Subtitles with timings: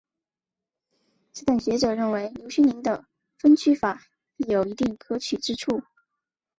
[1.31, 3.05] 此等学者认为刘勋宁的
[3.37, 4.01] 分区法
[4.35, 5.83] 亦有一定可取之处。